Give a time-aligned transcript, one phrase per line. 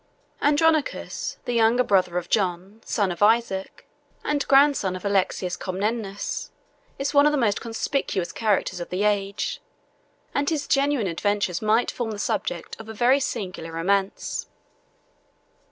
[0.41, 3.85] Andronicus, the younger brother of John, son of Isaac,
[4.23, 6.49] and grandson of Alexius Comnenus,
[6.97, 9.61] is one of the most conspicuous characters of the age;
[10.33, 14.47] and his genuine adventures might form the subject of a very singular romance.